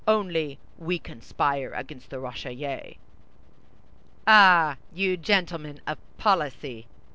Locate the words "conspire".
0.97-1.73